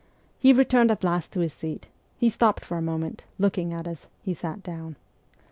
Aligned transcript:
He 0.39 0.51
returned 0.51 0.89
at 0.89 1.03
last 1.03 1.31
to 1.33 1.41
his 1.41 1.53
seat; 1.53 1.87
he 2.17 2.27
stopped 2.27 2.65
for 2.65 2.75
a 2.75 2.81
moment, 2.81 3.23
looking 3.37 3.71
at 3.71 3.87
us, 3.87 4.07
he 4.19 4.33
sat 4.33 4.63
down.. 4.63 4.95